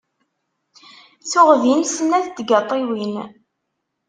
Tuɣ 1.29 1.49
din 1.61 1.81
snat 1.85 2.25
tgaṭiwin. 2.37 3.15